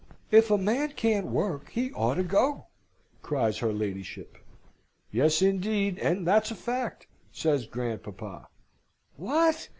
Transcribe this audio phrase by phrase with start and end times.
[0.31, 2.65] "If a man can't work he ought to go!"
[3.21, 4.39] cries her ladyship.
[5.11, 8.47] "Yes, indeed, and that's a fact!" says grandpapa.
[9.15, 9.69] "What!